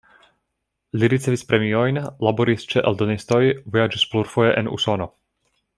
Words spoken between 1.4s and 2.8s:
premiojn, laboris